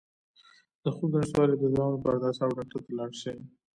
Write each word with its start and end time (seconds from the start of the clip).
د 0.83 0.85
خوب 0.95 1.09
د 1.13 1.15
نشتوالي 1.21 1.55
د 1.59 1.63
دوام 1.73 1.91
لپاره 1.95 2.17
د 2.19 2.23
اعصابو 2.29 2.57
ډاکټر 2.59 2.79
ته 2.85 2.91
لاړ 2.97 3.11
شئ 3.21 3.37